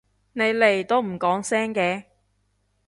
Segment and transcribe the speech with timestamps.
[0.33, 2.05] 你嚟都唔講聲嘅？